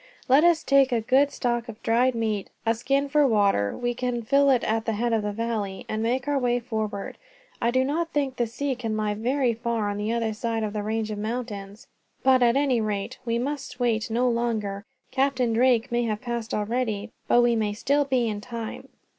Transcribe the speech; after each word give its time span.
Let 0.27 0.43
us 0.43 0.63
take 0.63 0.91
a 0.91 0.99
good 0.99 1.29
stock 1.31 1.69
of 1.69 1.79
dried 1.83 2.15
meat, 2.15 2.49
a 2.65 2.73
skin 2.73 3.07
for 3.07 3.27
water 3.27 3.77
we 3.77 3.93
can 3.93 4.23
fill 4.23 4.49
it 4.49 4.63
at 4.63 4.85
the 4.85 4.93
head 4.93 5.13
of 5.13 5.21
the 5.21 5.31
valley 5.31 5.85
and 5.87 6.01
make 6.01 6.27
our 6.27 6.39
way 6.39 6.59
forward. 6.59 7.19
I 7.61 7.69
do 7.69 7.83
not 7.85 8.09
think 8.09 8.37
the 8.37 8.47
sea 8.47 8.73
can 8.73 8.97
lie 8.97 9.13
very 9.13 9.53
far 9.53 9.91
on 9.91 9.97
the 9.97 10.11
other 10.11 10.33
side 10.33 10.63
of 10.63 10.73
this 10.73 10.81
range 10.81 11.11
of 11.11 11.19
mountains, 11.19 11.85
but 12.23 12.41
at 12.41 12.57
any 12.57 12.81
rate, 12.81 13.19
we 13.25 13.37
must 13.37 13.79
wait 13.79 14.09
no 14.09 14.27
longer. 14.27 14.83
Captain 15.11 15.53
Drake 15.53 15.91
may 15.91 16.05
have 16.05 16.19
passed 16.21 16.51
already, 16.51 17.11
but 17.27 17.43
we 17.43 17.55
may 17.55 17.71
still 17.73 18.03
be 18.05 18.27
in 18.27 18.41
time." 18.41 18.89